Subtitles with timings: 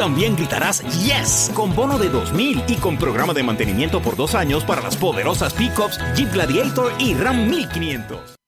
[0.00, 4.64] También gritarás Yes con bono de 2000 y con programa de mantenimiento por dos años
[4.64, 8.38] para las poderosas pickups Jeep Gladiator y Ram 1500.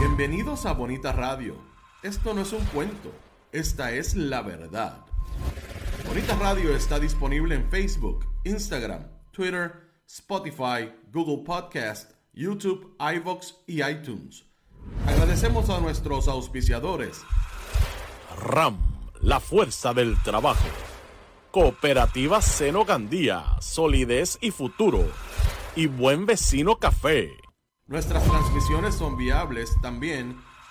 [0.00, 1.71] Bienvenidos a Bonita Radio.
[2.02, 3.12] Esto no es un cuento,
[3.52, 5.06] esta es la verdad.
[6.04, 14.44] Bonita Radio está disponible en Facebook, Instagram, Twitter, Spotify, Google Podcast, YouTube, iVoox y iTunes.
[15.06, 17.20] Agradecemos a nuestros auspiciadores.
[18.36, 18.78] RAM,
[19.20, 20.66] la fuerza del trabajo.
[21.52, 25.06] Cooperativa Seno Gandía, solidez y futuro.
[25.76, 27.30] Y Buen Vecino Café.
[27.86, 30.36] Nuestras transmisiones son viables también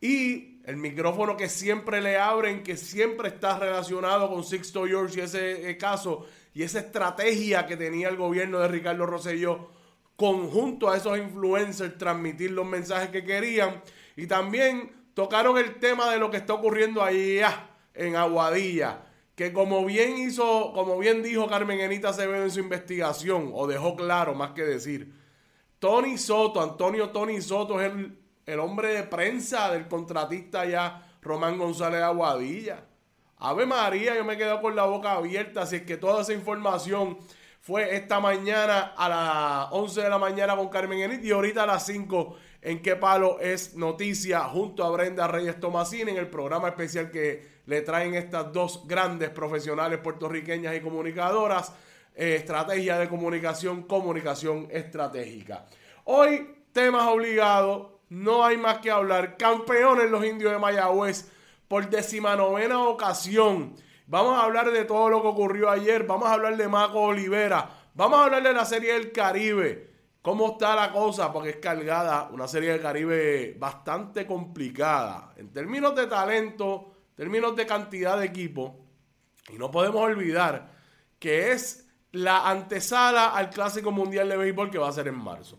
[0.00, 5.22] y el micrófono que siempre le abren, que siempre está relacionado con Sixto George y
[5.22, 9.70] ese eh, caso y esa estrategia que tenía el gobierno de Ricardo Rosselló
[10.16, 13.82] conjunto a esos influencers transmitir los mensajes que querían.
[14.16, 19.04] Y también tocaron el tema de lo que está ocurriendo allá en Aguadilla
[19.38, 23.94] que como bien hizo, como bien dijo Carmen Enita Acevedo en su investigación, o dejó
[23.94, 25.14] claro más que decir,
[25.78, 28.18] Tony Soto, Antonio Tony Soto es el
[28.48, 32.82] el hombre de prensa del contratista ya, Román González Aguadilla.
[33.36, 36.32] Ave María, yo me he quedado con la boca abierta, así es que toda esa
[36.32, 37.18] información
[37.60, 41.66] fue esta mañana a las 11 de la mañana con Carmen Enit y ahorita a
[41.66, 46.68] las 5 en qué palo es noticia junto a Brenda Reyes Tomasini en el programa
[46.68, 51.74] especial que le traen estas dos grandes profesionales puertorriqueñas y comunicadoras,
[52.14, 55.66] eh, estrategia de comunicación, comunicación estratégica.
[56.04, 59.36] Hoy temas obligados, no hay más que hablar.
[59.36, 61.30] Campeones los indios de Mayagüez
[61.68, 63.74] por decimanovena ocasión.
[64.06, 66.06] Vamos a hablar de todo lo que ocurrió ayer.
[66.06, 67.68] Vamos a hablar de Marco Olivera.
[67.94, 69.90] Vamos a hablar de la Serie del Caribe.
[70.22, 71.32] ¿Cómo está la cosa?
[71.32, 75.32] Porque es cargada, una Serie del Caribe bastante complicada.
[75.36, 78.84] En términos de talento, en términos de cantidad de equipo.
[79.50, 80.70] Y no podemos olvidar
[81.18, 85.58] que es la antesala al Clásico Mundial de Béisbol que va a ser en marzo.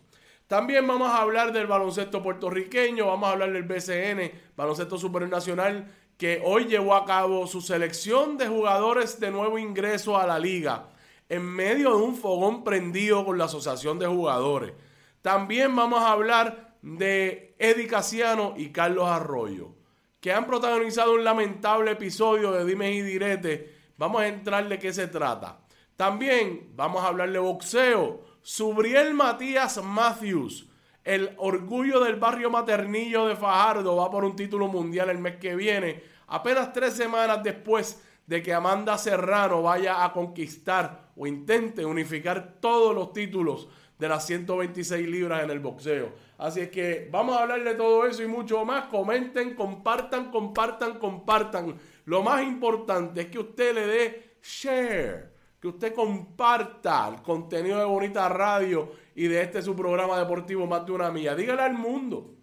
[0.49, 6.41] También vamos a hablar del baloncesto puertorriqueño, vamos a hablar del BCN, baloncesto supernacional, que
[6.43, 10.87] hoy llevó a cabo su selección de jugadores de nuevo ingreso a la liga
[11.29, 14.73] en medio de un fogón prendido con la Asociación de Jugadores.
[15.21, 19.75] También vamos a hablar de Eddie Casiano y Carlos Arroyo,
[20.19, 23.75] que han protagonizado un lamentable episodio de Dime y Direte.
[23.97, 25.59] Vamos a entrar de qué se trata.
[25.95, 28.28] También vamos a hablar de boxeo.
[28.41, 30.67] Subriel Matías Matthews,
[31.03, 35.55] el orgullo del barrio maternillo de Fajardo, va por un título mundial el mes que
[35.55, 42.57] viene apenas tres semanas después de que Amanda Serrano vaya a conquistar o intente unificar
[42.59, 46.13] todos los títulos de las 126 libras en el boxeo.
[46.37, 48.85] Así es que vamos a hablar de todo eso y mucho más.
[48.85, 51.75] Comenten, compartan, compartan, compartan.
[52.05, 57.85] Lo más importante es que usted le dé share, que usted comparta el contenido de
[57.85, 61.35] Bonita Radio y de este su programa deportivo Más de una mía.
[61.35, 62.35] Dígale al mundo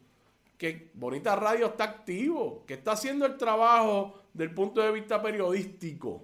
[0.59, 6.23] que Bonita Radio está activo, que está haciendo el trabajo del punto de vista periodístico.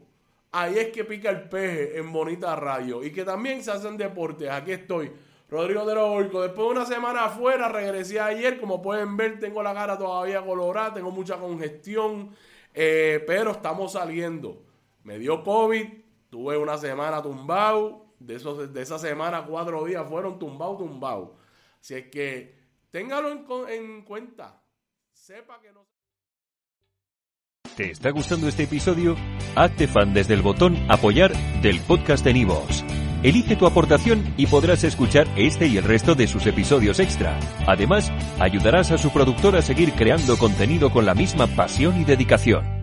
[0.53, 3.03] Ahí es que pica el peje en Bonita Radio.
[3.03, 4.51] Y que también se hacen deportes.
[4.51, 5.11] Aquí estoy,
[5.49, 6.43] Rodrigo de Orco.
[6.43, 8.61] Después de una semana afuera, regresé ayer.
[8.61, 12.31] Como pueden ver, tengo la cara todavía colorada, tengo mucha congestión.
[12.75, 14.63] Eh, pero estamos saliendo.
[15.05, 15.87] Me dio COVID,
[16.33, 18.07] tuve una semana tumbado.
[18.19, 21.37] De, esos, de esa semana, cuatro días fueron tumbado, tumbado.
[21.81, 22.63] Así es que
[22.93, 23.31] Téngalo
[23.71, 24.63] en, cuenta.
[25.15, 25.87] Sepa que no.
[27.75, 29.17] ¿Te está gustando este episodio?
[29.57, 31.33] Hazte fan desde el botón Apoyar
[31.63, 32.85] del podcast de Nivos.
[33.23, 37.39] Elige tu aportación y podrás escuchar este y el resto de sus episodios extra.
[37.67, 42.82] Además, ayudarás a su productor a seguir creando contenido con la misma pasión y dedicación.